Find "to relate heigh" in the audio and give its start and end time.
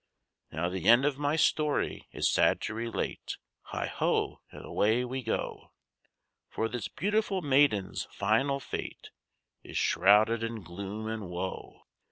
2.61-3.85